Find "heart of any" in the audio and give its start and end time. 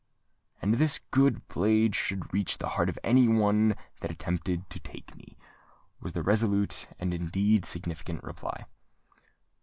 2.69-3.27